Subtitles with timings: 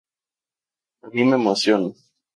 [1.05, 1.93] A mí me emociona.